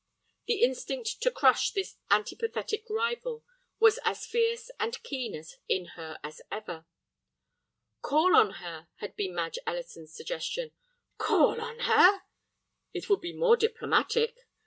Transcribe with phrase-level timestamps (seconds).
[0.47, 3.45] The instinct to crush this antipathetic rival
[3.79, 5.39] was as fierce and keen
[5.69, 6.87] in her as ever.
[8.01, 10.71] "Call on her," had been Madge Ellison's suggestion.
[11.19, 12.23] "Call on her!"
[12.95, 14.35] "It would be more diplomatic."